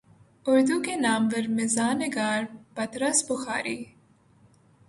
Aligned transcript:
اردو 0.47 0.81
کے 0.81 0.95
نامور 0.95 1.47
مزاح 1.47 1.93
نگار 1.93 2.43
پطرس 2.75 3.25
بخاری 3.29 3.85